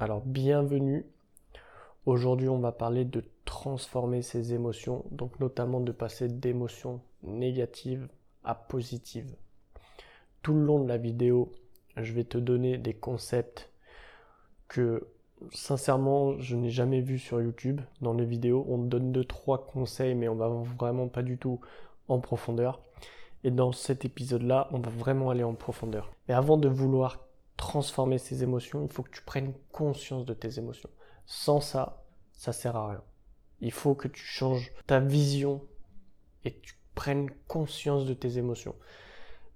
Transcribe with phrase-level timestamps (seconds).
[0.00, 1.04] Alors bienvenue.
[2.06, 8.06] Aujourd'hui on va parler de transformer ses émotions, donc notamment de passer d'émotions négatives
[8.44, 9.34] à positives.
[10.40, 11.50] Tout le long de la vidéo,
[11.96, 13.72] je vais te donner des concepts
[14.68, 15.08] que
[15.50, 18.64] sincèrement je n'ai jamais vu sur YouTube dans les vidéos.
[18.68, 21.58] On donne deux trois conseils mais on va vraiment pas du tout
[22.06, 22.80] en profondeur.
[23.42, 26.12] Et dans cet épisode-là, on va vraiment aller en profondeur.
[26.28, 27.27] Mais avant de vouloir
[27.58, 30.88] transformer ces émotions, il faut que tu prennes conscience de tes émotions.
[31.26, 33.02] Sans ça, ça sert à rien.
[33.60, 35.60] Il faut que tu changes ta vision
[36.44, 38.76] et tu prennes conscience de tes émotions.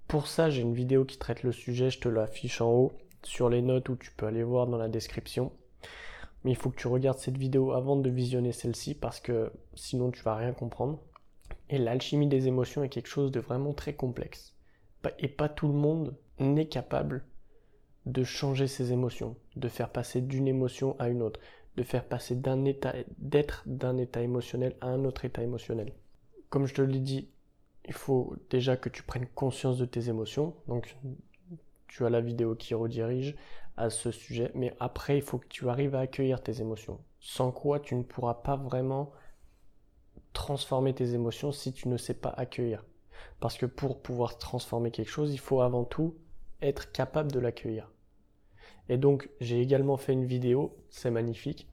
[0.08, 3.48] Pour ça, j'ai une vidéo qui traite le sujet, je te l'affiche en haut sur
[3.48, 5.52] les notes où tu peux aller voir dans la description.
[6.44, 10.10] Mais il faut que tu regardes cette vidéo avant de visionner celle-ci parce que sinon
[10.10, 10.98] tu vas rien comprendre.
[11.70, 14.56] Et l'alchimie des émotions est quelque chose de vraiment très complexe.
[15.20, 17.24] Et pas tout le monde n'est capable
[18.06, 21.40] de changer ses émotions, de faire passer d'une émotion à une autre,
[21.76, 25.92] de faire passer d'un état d'être d'un état émotionnel à un autre état émotionnel.
[26.50, 27.28] Comme je te l'ai dit,
[27.86, 30.54] il faut déjà que tu prennes conscience de tes émotions.
[30.68, 30.96] Donc
[31.88, 33.36] tu as la vidéo qui redirige
[33.76, 37.00] à ce sujet, mais après il faut que tu arrives à accueillir tes émotions.
[37.20, 39.12] Sans quoi tu ne pourras pas vraiment
[40.32, 42.84] transformer tes émotions si tu ne sais pas accueillir.
[43.40, 46.16] Parce que pour pouvoir transformer quelque chose, il faut avant tout
[46.60, 47.91] être capable de l'accueillir.
[48.88, 51.68] Et donc, j'ai également fait une vidéo, c'est magnifique,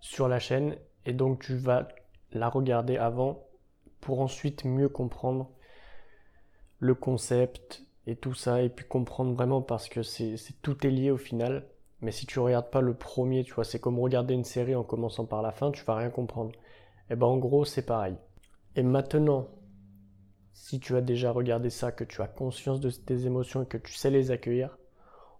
[0.00, 0.76] sur la chaîne.
[1.04, 1.88] Et donc, tu vas
[2.32, 3.46] la regarder avant
[4.00, 5.50] pour ensuite mieux comprendre
[6.78, 8.62] le concept et tout ça.
[8.62, 11.68] Et puis comprendre vraiment parce que c'est tout est lié au final.
[12.02, 14.84] Mais si tu regardes pas le premier, tu vois, c'est comme regarder une série en
[14.84, 16.52] commençant par la fin, tu vas rien comprendre.
[17.08, 18.16] Et ben en gros, c'est pareil.
[18.74, 19.48] Et maintenant,
[20.52, 23.78] si tu as déjà regardé ça, que tu as conscience de tes émotions et que
[23.78, 24.76] tu sais les accueillir,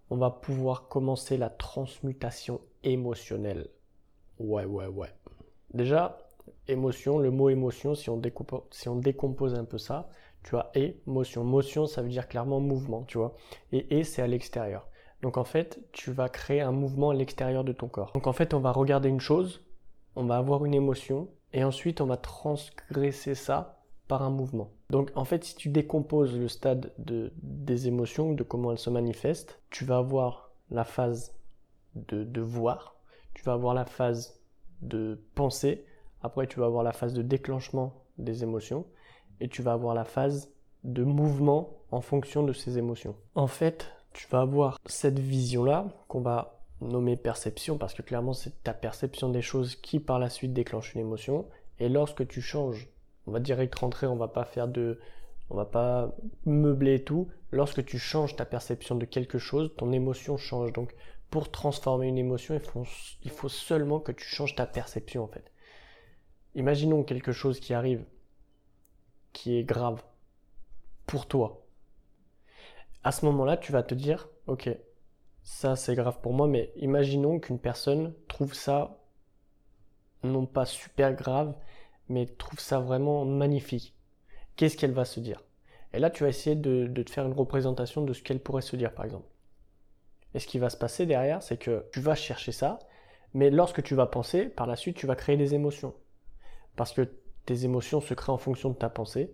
[0.09, 3.67] on va pouvoir commencer la transmutation émotionnelle.
[4.39, 5.09] Ouais, ouais, ouais.
[5.73, 6.17] Déjà,
[6.67, 10.09] émotion, le mot émotion, si on décompose, un peu ça,
[10.43, 11.43] tu as émotion.
[11.43, 13.35] Motion, ça veut dire clairement mouvement, tu vois.
[13.71, 14.87] Et et, c'est à l'extérieur.
[15.21, 18.11] Donc en fait, tu vas créer un mouvement à l'extérieur de ton corps.
[18.13, 19.63] Donc en fait, on va regarder une chose,
[20.15, 23.76] on va avoir une émotion, et ensuite on va transgresser ça
[24.07, 24.71] par un mouvement.
[24.89, 28.89] Donc en fait, si tu décomposes le stade de, des émotions, de comment elles se
[28.89, 31.35] manifestent, tu vas avoir la phase
[31.95, 32.95] de, de voir,
[33.33, 34.39] tu vas avoir la phase
[34.81, 35.85] de penser,
[36.21, 38.85] après tu vas avoir la phase de déclenchement des émotions,
[39.39, 40.51] et tu vas avoir la phase
[40.83, 43.15] de mouvement en fonction de ces émotions.
[43.35, 48.63] En fait, tu vas avoir cette vision-là qu'on va nommer perception, parce que clairement c'est
[48.63, 51.45] ta perception des choses qui par la suite déclenche une émotion,
[51.79, 52.89] et lorsque tu changes
[53.27, 54.99] on va direct rentrer, on va pas faire de,
[55.49, 56.15] on va pas
[56.45, 57.29] meubler tout.
[57.51, 60.73] Lorsque tu changes ta perception de quelque chose, ton émotion change.
[60.73, 60.95] Donc,
[61.29, 62.85] pour transformer une émotion, il
[63.23, 65.51] il faut seulement que tu changes ta perception, en fait.
[66.55, 68.03] Imaginons quelque chose qui arrive,
[69.33, 70.01] qui est grave,
[71.05, 71.63] pour toi.
[73.03, 74.69] À ce moment-là, tu vas te dire, ok,
[75.43, 78.97] ça c'est grave pour moi, mais imaginons qu'une personne trouve ça
[80.23, 81.53] non pas super grave,
[82.09, 83.95] mais trouve ça vraiment magnifique.
[84.55, 85.43] Qu'est-ce qu'elle va se dire?
[85.93, 88.75] Et là, tu vas essayer de, te faire une représentation de ce qu'elle pourrait se
[88.75, 89.27] dire, par exemple.
[90.33, 92.79] Et ce qui va se passer derrière, c'est que tu vas chercher ça,
[93.33, 95.93] mais lorsque tu vas penser, par la suite, tu vas créer des émotions.
[96.75, 97.09] Parce que
[97.45, 99.33] tes émotions se créent en fonction de ta pensée,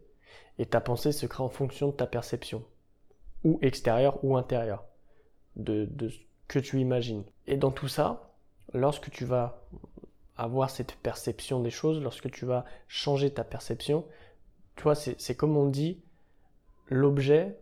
[0.60, 2.64] et ta pensée se crée en fonction de ta perception,
[3.44, 4.86] ou extérieure ou intérieure,
[5.56, 7.24] de, de ce que tu imagines.
[7.48, 8.36] Et dans tout ça,
[8.74, 9.68] lorsque tu vas
[10.38, 14.06] avoir cette perception des choses, lorsque tu vas changer ta perception,
[14.76, 16.02] tu vois, c'est comme on dit,
[16.88, 17.60] l'objet,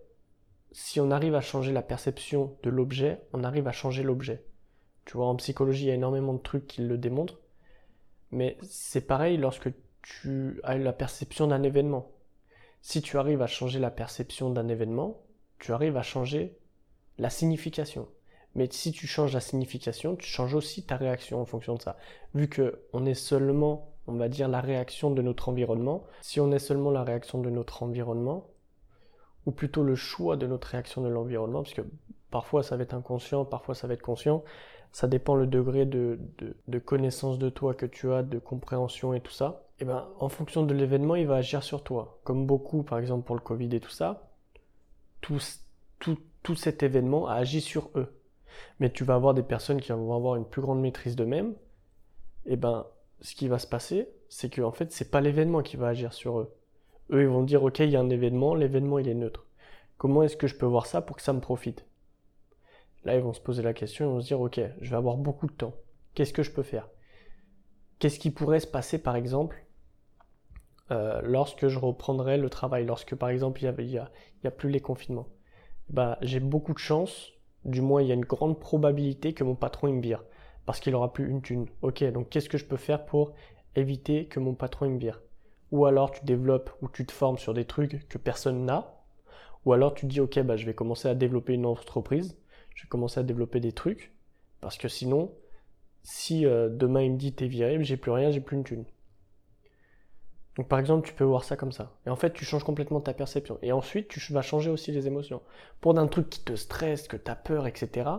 [0.71, 4.43] si on arrive à changer la perception de l'objet, on arrive à changer l'objet.
[5.05, 7.39] Tu vois, en psychologie, il y a énormément de trucs qui le démontrent,
[8.31, 9.69] mais c'est pareil lorsque
[10.01, 12.11] tu as la perception d'un événement.
[12.81, 15.21] Si tu arrives à changer la perception d'un événement,
[15.59, 16.57] tu arrives à changer
[17.17, 18.07] la signification.
[18.55, 21.97] Mais si tu changes la signification, tu changes aussi ta réaction en fonction de ça.
[22.35, 26.51] Vu que on est seulement, on va dire, la réaction de notre environnement, si on
[26.51, 28.47] est seulement la réaction de notre environnement,
[29.45, 31.83] ou plutôt le choix de notre réaction de l'environnement, parce que
[32.29, 34.43] parfois ça va être inconscient, parfois ça va être conscient,
[34.91, 36.19] ça dépend le degré de,
[36.67, 39.63] de, connaissance de toi que tu as, de compréhension et tout ça.
[39.79, 42.19] Et eh ben, en fonction de l'événement, il va agir sur toi.
[42.23, 44.29] Comme beaucoup, par exemple pour le Covid et tout ça,
[45.21, 45.39] tout,
[45.99, 48.13] tout, tout cet événement a agi sur eux
[48.79, 51.55] mais tu vas avoir des personnes qui vont avoir une plus grande maîtrise d'eux-mêmes,
[52.45, 52.87] et ben,
[53.21, 56.13] ce qui va se passer, c'est que en fait, c'est pas l'événement qui va agir
[56.13, 56.55] sur eux.
[57.11, 59.45] Eux, ils vont dire, ok, il y a un événement, l'événement il est neutre.
[59.97, 61.85] Comment est-ce que je peux voir ça pour que ça me profite?
[63.03, 65.17] Là, ils vont se poser la question, ils vont se dire, ok, je vais avoir
[65.17, 65.75] beaucoup de temps.
[66.13, 66.89] Qu'est-ce que je peux faire?
[67.99, 69.63] Qu'est-ce qui pourrait se passer, par exemple,
[70.91, 74.11] euh, lorsque je reprendrai le travail, lorsque, par exemple, il n'y a,
[74.43, 75.27] a, plus les confinements
[75.89, 77.31] bah, J'ai beaucoup de chance,
[77.65, 80.23] du moins, il y a une grande probabilité que mon patron me vire,
[80.65, 81.67] parce qu'il aura plus une thune.
[81.81, 83.33] Ok, donc qu'est-ce que je peux faire pour
[83.75, 85.21] éviter que mon patron me vire?
[85.71, 88.93] Ou alors, tu développes ou tu te formes sur des trucs que personne n'a,
[89.65, 92.37] ou alors tu dis, ok, bah, je vais commencer à développer une entreprise,
[92.75, 94.11] je vais commencer à développer des trucs,
[94.59, 95.31] parce que sinon,
[96.03, 98.85] si euh, demain il me dit t'es viré, j'ai plus rien, j'ai plus une thune.
[100.57, 101.95] Donc par exemple, tu peux voir ça comme ça.
[102.05, 103.57] Et en fait, tu changes complètement ta perception.
[103.61, 105.41] Et ensuite, tu vas changer aussi les émotions.
[105.79, 108.09] Pour d'un truc qui te stresse, que tu as peur, etc.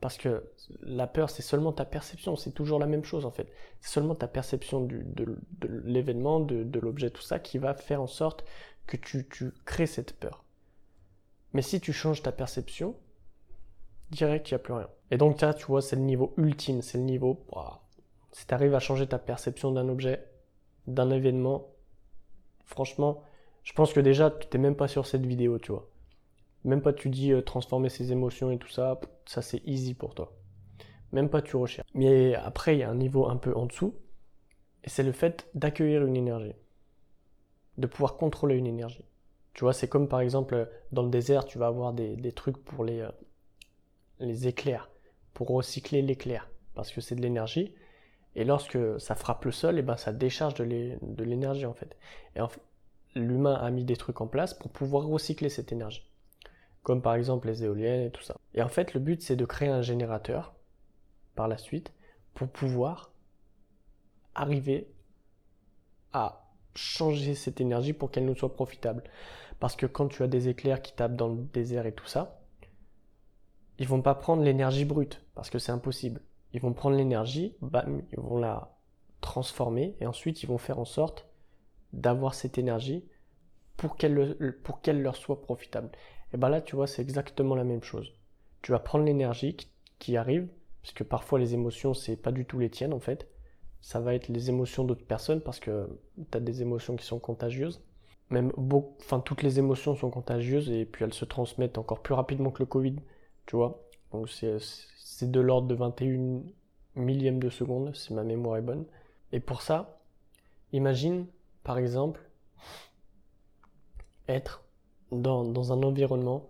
[0.00, 0.44] Parce que
[0.80, 2.36] la peur, c'est seulement ta perception.
[2.36, 3.50] C'est toujours la même chose en fait.
[3.80, 5.38] C'est seulement ta perception de,
[5.84, 8.44] l'événement, de, l'objet, tout ça, qui va faire en sorte
[8.86, 9.26] que tu,
[9.64, 10.44] crées cette peur.
[11.52, 12.96] Mais si tu changes ta perception,
[14.10, 14.88] direct, il n'y a plus rien.
[15.10, 17.44] Et donc là, tu vois, c'est le niveau ultime, c'est le niveau,
[18.32, 20.28] si tu arrives à changer ta perception d'un objet,
[20.86, 21.68] d'un événement,
[22.64, 23.22] franchement,
[23.62, 25.88] je pense que déjà, tu n'es même pas sur cette vidéo, tu vois.
[26.64, 30.14] Même pas tu dis euh, transformer ses émotions et tout ça, ça c'est easy pour
[30.14, 30.32] toi.
[31.12, 31.88] Même pas tu recherches.
[31.94, 33.94] Mais après, il y a un niveau un peu en dessous,
[34.82, 36.54] et c'est le fait d'accueillir une énergie.
[37.78, 39.04] De pouvoir contrôler une énergie.
[39.52, 42.58] Tu vois, c'est comme par exemple dans le désert, tu vas avoir des, des trucs
[42.58, 43.10] pour les, euh,
[44.18, 44.90] les éclairs,
[45.32, 47.74] pour recycler l'éclair, parce que c'est de l'énergie.
[48.36, 51.96] Et lorsque ça frappe le sol, et eh ben ça décharge de l'énergie en fait.
[52.34, 52.40] Et
[53.14, 56.08] l'humain a mis des trucs en place pour pouvoir recycler cette énergie.
[56.82, 58.36] Comme par exemple les éoliennes et tout ça.
[58.54, 60.54] Et en fait, le but c'est de créer un générateur
[61.34, 61.92] par la suite
[62.34, 63.12] pour pouvoir
[64.34, 64.88] arriver
[66.12, 66.44] à
[66.74, 69.04] changer cette énergie pour qu'elle nous soit profitable.
[69.60, 72.40] Parce que quand tu as des éclairs qui tapent dans le désert et tout ça,
[73.78, 76.20] ils vont pas prendre l'énergie brute parce que c'est impossible.
[76.54, 78.78] Ils vont prendre l'énergie, ils vont la
[79.20, 81.26] transformer et ensuite ils vont faire en sorte
[81.92, 83.04] d'avoir cette énergie
[83.76, 85.90] pour qu'elle pour qu'elle leur soit profitable.
[86.32, 88.14] Et ben là, tu vois, c'est exactement la même chose.
[88.62, 89.56] Tu vas prendre l'énergie
[89.98, 90.48] qui, arrive,
[90.82, 93.28] parce que parfois les émotions, c'est pas du tout les tiennes en fait.
[93.80, 95.88] Ça va être les émotions d'autres personnes parce que
[96.30, 97.82] tu as des émotions qui sont contagieuses.
[98.30, 102.14] Même beaucoup, enfin toutes les émotions sont contagieuses et puis elles se transmettent encore plus
[102.14, 102.96] rapidement que le Covid
[103.46, 103.83] tu vois.
[104.14, 106.42] Donc c'est de l'ordre de 21
[106.94, 108.86] millièmes de seconde, si ma mémoire est bonne.
[109.32, 110.00] Et pour ça,
[110.72, 111.26] imagine,
[111.64, 112.20] par exemple,
[114.28, 114.62] être
[115.10, 116.48] dans, un environnement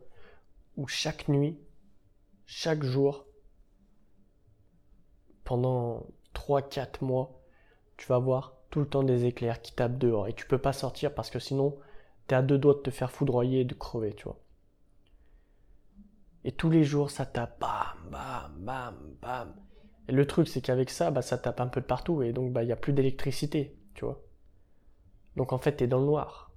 [0.76, 1.58] où chaque nuit,
[2.44, 3.24] chaque jour,
[5.44, 7.40] pendant 3-4 mois,
[7.96, 10.74] tu vas voir tout le temps des éclairs qui tapent dehors et tu peux pas
[10.74, 11.78] sortir parce que sinon
[12.28, 14.38] tu es à deux doigts de te faire foudroyer et de crever, tu vois.
[16.44, 19.54] Et tous les jours, ça tape, bam, bam, bam, bam.
[20.08, 22.52] Et le truc, c'est qu'avec ça, bah, ça tape un peu de partout, et donc,
[22.52, 24.22] bah, il n'y a plus d'électricité, tu vois.
[25.36, 26.52] Donc, en fait, tu es dans le noir.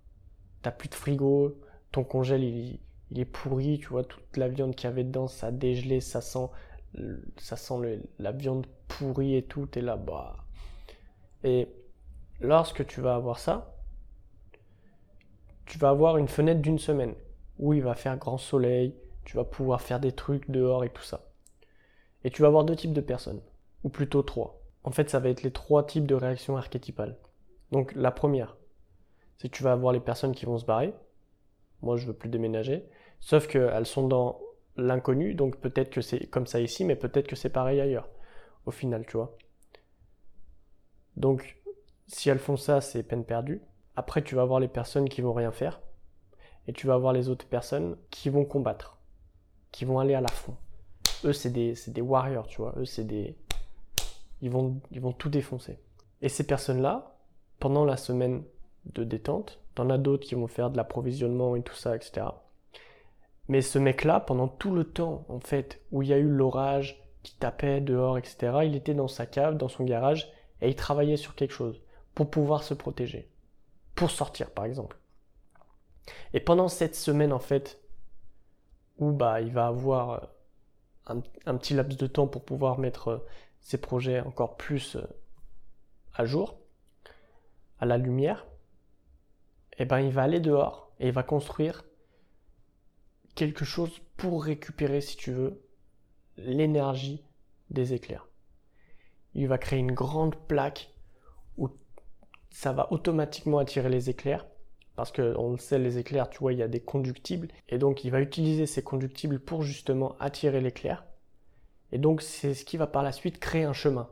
[0.61, 1.57] T'as plus de frigo,
[1.91, 2.79] ton congèle, il,
[3.15, 6.19] est pourri, tu vois, toute la viande qu'il y avait dedans, ça a dégelé, ça
[6.19, 6.49] sent,
[7.37, 10.35] ça sent la viande pourrie et tout, t'es là, bah.
[11.45, 11.69] Et
[12.41, 13.73] lorsque tu vas avoir ça,
[15.65, 17.13] tu vas avoir une fenêtre d'une semaine
[17.59, 18.93] où il va faire grand soleil,
[19.27, 21.25] tu vas pouvoir faire des trucs dehors et tout ça.
[22.23, 23.41] Et tu vas avoir deux types de personnes,
[23.83, 24.61] ou plutôt trois.
[24.85, 27.17] En fait, ça va être les trois types de réactions archétypales.
[27.73, 28.55] Donc la première,
[29.37, 30.93] c'est que tu vas avoir les personnes qui vont se barrer.
[31.81, 32.85] Moi, je veux plus déménager.
[33.19, 34.39] Sauf qu'elles sont dans
[34.77, 38.07] l'inconnu, donc peut-être que c'est comme ça ici, mais peut-être que c'est pareil ailleurs.
[38.65, 39.35] Au final, tu vois.
[41.17, 41.61] Donc,
[42.07, 43.61] si elles font ça, c'est peine perdue.
[43.97, 45.81] Après, tu vas avoir les personnes qui vont rien faire.
[46.65, 48.96] Et tu vas avoir les autres personnes qui vont combattre
[49.71, 50.55] qui vont aller à la fond.
[51.23, 52.73] Eux, c'est des, des warriors, tu vois.
[52.77, 53.35] Eux, c'est des.
[54.41, 55.79] Ils vont, ils vont tout défoncer.
[56.21, 57.17] Et ces personnes-là,
[57.59, 58.43] pendant la semaine
[58.85, 62.27] de détente, t'en as d'autres qui vont faire de l'approvisionnement et tout ça, etc.
[63.47, 67.01] Mais ce mec-là, pendant tout le temps, en fait, où il y a eu l'orage,
[67.23, 70.31] qui tapait dehors, etc., il était dans sa cave, dans son garage,
[70.61, 71.81] et il travaillait sur quelque chose
[72.13, 73.29] pour pouvoir se protéger.
[73.95, 74.97] Pour sortir, par exemple.
[76.33, 77.79] Et pendant cette semaine, en fait,
[78.97, 80.31] où bah, il va avoir
[81.09, 83.25] euh, un, petit laps de temps pour pouvoir mettre euh,
[83.61, 85.03] ses projets encore plus euh,
[86.13, 86.59] à jour,
[87.79, 88.45] à la lumière,
[89.73, 91.85] et eh ben il va aller dehors et il va construire
[93.35, 95.61] quelque chose pour récupérer, si tu veux,
[96.37, 97.23] l'énergie
[97.69, 98.27] des éclairs.
[99.35, 100.89] Il va créer une grande plaque
[101.57, 101.69] où
[102.49, 104.47] ça va automatiquement attirer les éclairs
[104.97, 107.49] Parce que on le sait, les éclairs, tu vois, il y a des conductibles.
[107.69, 111.05] Et donc, il va utiliser ces conductibles pour justement attirer l'éclair.
[111.91, 114.09] Et donc, c'est ce qui va par la suite créer un chemin,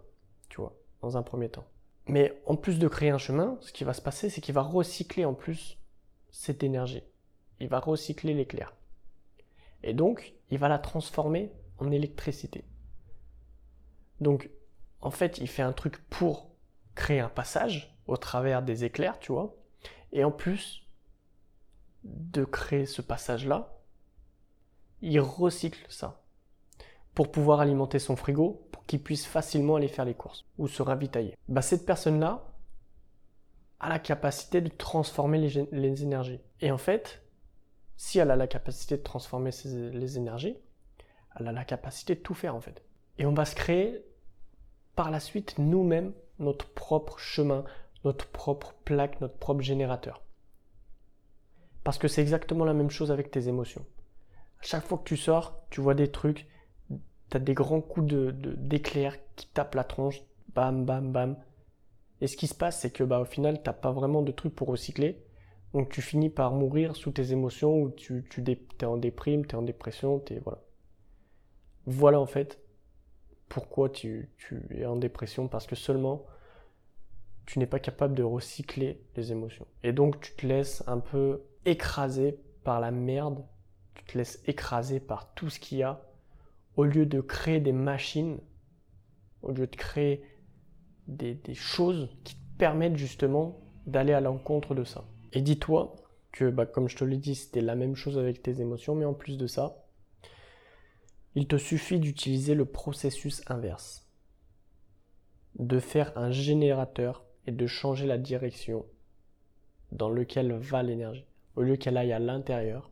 [0.48, 1.66] tu vois, dans un premier temps.
[2.06, 4.62] Mais en plus de créer un chemin, ce qui va se passer, c'est qu'il va
[4.62, 5.80] recycler en plus
[6.30, 7.04] cette énergie.
[7.60, 8.76] Il va recycler l'éclair.
[9.82, 12.64] Et donc, il va la transformer en électricité.
[14.22, 14.52] Donc,
[15.02, 16.52] en fait, il fait un truc pour
[16.94, 19.56] créer un passage au travers des éclairs, tu vois.
[20.16, 20.82] Et en plus
[22.06, 23.78] de créer ce passage-là,
[25.02, 26.24] il recycle ça
[27.14, 30.82] pour pouvoir alimenter son frigo, pour qu'il puisse facilement aller faire les courses ou se
[30.82, 31.38] ravitailler.
[31.50, 32.46] Bah, cette personne-là
[33.82, 36.40] a la capacité de transformer les, énergies.
[36.62, 37.22] Et en fait,
[37.98, 40.58] si elle a la capacité de transformer les énergies,
[41.38, 42.86] elle a la capacité de tout faire en fait.
[43.18, 44.06] Et on va se créer
[44.96, 47.66] par la suite nous-mêmes notre propre chemin,
[48.06, 50.24] notre propre plaque, notre propre générateur.
[51.84, 53.86] Parce que c'est exactement la même chose avec tes émotions.
[54.60, 56.48] À chaque fois que tu sors, tu vois des trucs,
[56.90, 60.22] tu as des grands coups de, d'éclair qui tapent la tronche,
[60.54, 61.38] bam, bam, bam.
[62.22, 64.56] Et ce qui se passe, c'est que bah, au final, t'as pas vraiment de trucs
[64.56, 65.22] pour recycler.
[65.74, 69.56] Donc tu finis par mourir sous tes émotions ou tu, tu es en déprime, tu
[69.56, 70.62] es en dépression, es, voilà.
[71.86, 72.62] Voilà en fait
[73.50, 74.32] pourquoi tu,
[74.72, 76.26] es en dépression, parce que seulement
[77.46, 79.68] tu n'es pas capable de recycler les émotions.
[79.84, 83.46] Et donc tu te laisses un peu écraser par la merde,
[83.96, 86.02] tu te laisses écraser par tout ce qu'il y a,
[86.76, 88.40] au lieu de créer des machines,
[89.42, 90.24] au lieu de créer
[91.08, 95.06] des, choses qui te permettent justement d'aller à l'encontre de ça.
[95.34, 95.96] Et dis-toi
[96.32, 99.06] que, bah, comme je te l'ai dit, c'était la même chose avec tes émotions, mais
[99.06, 99.86] en plus de ça,
[101.36, 104.10] il te suffit d'utiliser le processus inverse,
[105.60, 108.86] de faire un générateur et de changer la direction
[109.92, 111.26] dans lequel va l'énergie.
[111.56, 112.92] Au lieu qu'elle aille à l'intérieur,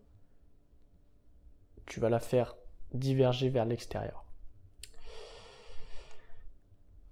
[1.86, 2.56] tu vas la faire
[2.94, 4.26] diverger vers l'extérieur.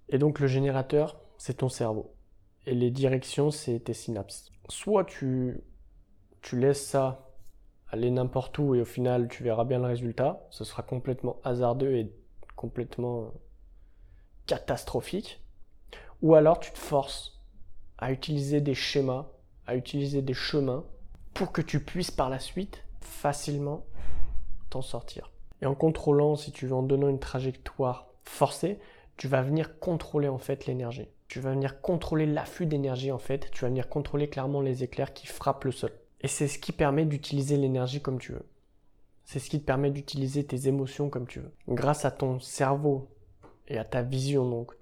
[0.08, 2.14] Et donc le générateur, c'est ton cerveau.
[2.66, 4.52] Et les directions, c'est tes synapses.
[4.68, 5.60] Soit tu,
[6.40, 7.28] tu laisses ça
[7.88, 10.46] aller n'importe où et au final tu verras bien le résultat.
[10.50, 12.12] Ce sera complètement hasardeux et
[12.56, 13.32] complètement
[14.46, 15.42] catastrophique.
[16.22, 17.31] Ou alors tu te forces
[18.02, 19.28] à utiliser des schémas,
[19.68, 20.84] à utiliser des chemins
[21.34, 23.86] pour que tu puisses par la suite facilement
[24.70, 25.30] t'en sortir.
[25.62, 28.80] Et en contrôlant, si tu veux, en donnant une trajectoire forcée,
[29.16, 31.06] tu vas venir contrôler en fait l'énergie.
[31.28, 33.50] Tu vas venir contrôler l'afflux d'énergie en fait.
[33.52, 35.92] Tu vas venir contrôler clairement les éclairs qui frappent le sol.
[36.22, 38.46] Et c'est ce qui permet d'utiliser l'énergie comme tu veux.
[39.24, 41.52] C'est ce qui te permet d'utiliser tes émotions comme tu veux.
[41.68, 43.08] Grâce à ton cerveau
[43.68, 44.72] et à ta vision, donc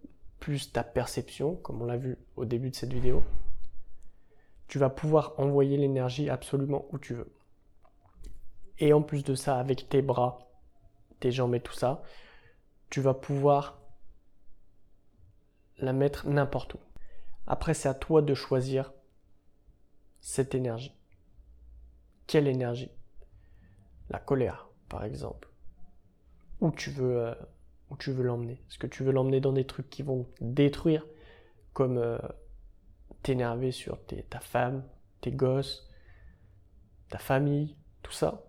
[0.41, 3.23] plus ta perception, comme on l'a vu au début de cette vidéo,
[4.67, 7.33] tu vas pouvoir envoyer l'énergie absolument où tu veux.
[8.79, 10.51] Et en plus de ça, avec tes bras,
[11.21, 12.03] tes jambes et tout ça,
[12.89, 13.79] tu vas pouvoir
[15.79, 16.81] la mettre n'importe où.
[17.47, 18.93] Après, c'est à toi de choisir
[20.21, 20.95] cette énergie.
[22.27, 22.91] Quelle énergie?
[24.09, 25.49] La colère, par exemple.
[26.61, 27.35] Où tu veux, euh,
[27.91, 28.63] où tu veux l'emmener.
[28.69, 31.07] Est-ce que tu veux l'emmener dans des trucs qui vont détruire,
[31.73, 32.19] comme euh,
[33.23, 34.85] t'énerver sur ta femme,
[35.21, 35.89] tes gosses,
[37.09, 38.45] ta famille, tout ça?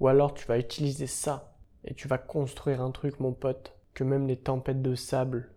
[0.00, 4.04] Ou alors tu vas utiliser ça et tu vas construire un truc, mon pote, que
[4.04, 5.54] même les tempêtes de sable,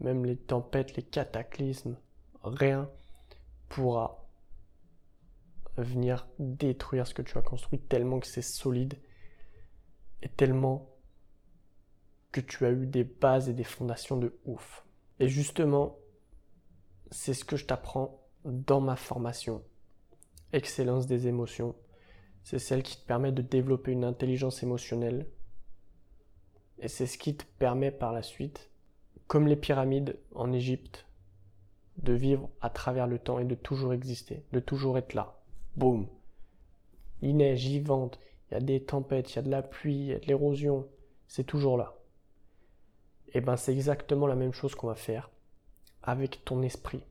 [0.00, 1.96] même les tempêtes, les cataclysmes,
[2.42, 2.90] rien
[3.68, 4.26] pourra
[5.76, 8.98] venir détruire ce que tu as construit tellement que c'est solide
[10.22, 10.89] et tellement
[12.32, 14.84] que tu as eu des bases et des fondations de ouf.
[15.18, 15.98] Et justement,
[17.10, 19.62] c'est ce que je t'apprends dans ma formation.
[20.52, 21.74] Excellence des émotions.
[22.42, 25.26] C'est celle qui te permet de développer une intelligence émotionnelle.
[26.78, 28.70] Et c'est ce qui te permet par la suite,
[29.26, 31.06] comme les pyramides en Égypte,
[31.98, 35.40] de vivre à travers le temps et de toujours exister, de toujours être là
[35.76, 36.06] boum.
[37.22, 38.18] Il neige, il vente,
[38.50, 40.26] il y a des tempêtes, il y a de la pluie, il y a de
[40.26, 40.88] l'érosion,
[41.28, 41.94] c'est toujours là.
[43.32, 45.30] Et eh ben c'est exactement la même chose qu'on va faire
[46.02, 47.02] avec ton esprit.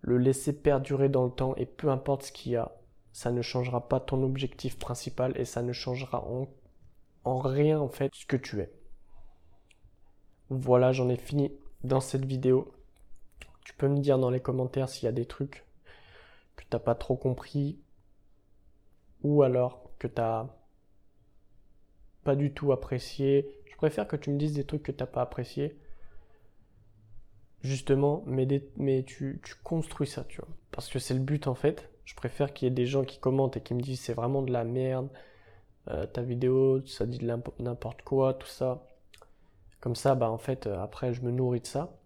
[0.00, 2.72] Le laisser perdurer dans le temps et peu importe ce qu'il y a,
[3.12, 6.48] ça ne changera pas ton objectif principal et ça ne changera en,
[7.24, 8.70] en rien en fait ce que tu es.
[10.50, 11.52] Voilà, j'en ai fini
[11.84, 12.72] dans cette vidéo.
[13.64, 15.64] Tu peux me dire dans les commentaires s'il y a des trucs
[16.56, 17.78] que t'as pas trop compris,
[19.22, 20.46] ou alors que t'as
[22.24, 23.48] pas du tout apprécié.
[23.78, 25.78] Préfère que tu me dises des trucs que t'as pas apprécié.
[27.62, 30.48] justement, mais, tu, construis ça, tu vois.
[30.72, 31.88] Parce que c'est le but en fait.
[32.04, 34.42] Je préfère qu'il y ait des gens qui commentent et qui me disent c'est vraiment
[34.42, 35.08] de la merde,
[35.90, 37.26] euh, ta vidéo, ça dit de
[37.60, 38.84] n'importe quoi, tout ça.
[39.80, 41.96] Comme ça, bah en fait, euh, après, je me nourris de ça.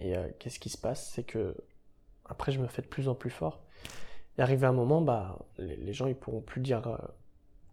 [0.00, 1.10] Et euh, qu'est-ce qui se passe?
[1.14, 1.54] C'est que
[2.24, 3.60] après, je me fais de plus en plus fort.
[4.38, 6.98] Et arrivé un moment, bah, les, gens ils pourront plus dire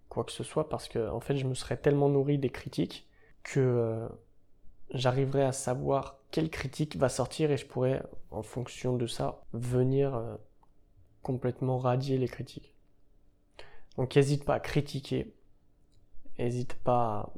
[0.09, 3.07] quoi que ce soit parce que en fait, je me serais tellement nourri des critiques
[3.45, 4.09] que
[4.89, 10.21] j'arriverai à savoir quelle critique va sortir et je pourrais, en fonction de ça, venir
[11.21, 12.75] complètement radier les critiques.
[13.97, 15.33] Donc n'hésite pas à critiquer,
[16.37, 17.33] n'hésite pas à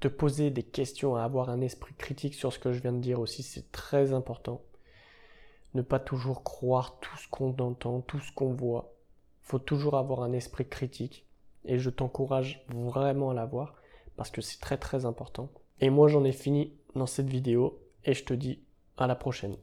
[0.00, 2.98] te poser des questions, à avoir un esprit critique sur ce que je viens de
[2.98, 4.62] dire aussi, c'est très important.
[5.74, 8.92] Ne pas toujours croire tout ce qu'on entend, tout ce qu'on voit.
[9.42, 11.26] Faut toujours avoir un esprit critique
[11.64, 13.74] et je t'encourage vraiment à l'avoir
[14.16, 15.48] parce que c'est très très important.
[15.80, 18.60] Et moi j'en ai fini dans cette vidéo et je te dis
[18.96, 19.56] à la prochaine.